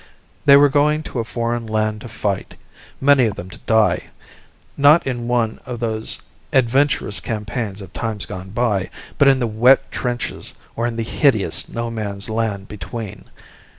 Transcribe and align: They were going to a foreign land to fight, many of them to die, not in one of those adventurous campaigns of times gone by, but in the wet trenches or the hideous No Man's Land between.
They 0.45 0.57
were 0.57 0.67
going 0.67 1.03
to 1.03 1.19
a 1.19 1.23
foreign 1.23 1.67
land 1.67 2.01
to 2.01 2.07
fight, 2.09 2.55
many 2.99 3.27
of 3.27 3.35
them 3.35 3.51
to 3.51 3.59
die, 3.67 4.05
not 4.75 5.05
in 5.05 5.27
one 5.27 5.59
of 5.63 5.79
those 5.79 6.23
adventurous 6.51 7.19
campaigns 7.19 7.83
of 7.83 7.93
times 7.93 8.25
gone 8.25 8.49
by, 8.49 8.89
but 9.19 9.27
in 9.27 9.37
the 9.39 9.45
wet 9.45 9.91
trenches 9.91 10.55
or 10.75 10.89
the 10.89 11.03
hideous 11.03 11.69
No 11.69 11.91
Man's 11.91 12.31
Land 12.31 12.67
between. 12.67 13.25